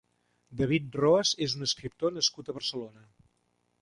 [0.61, 3.07] David Roas és un escriptor nascut a Barcelona.